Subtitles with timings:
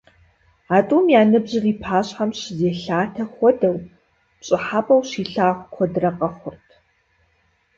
[0.75, 3.77] А тӏум я ныбжьыр и пащхьэм щызелъатэ хуэдэу,
[4.39, 6.67] пщӏыхьэпӏэу щилъагъу куэдрэ къэхъурт.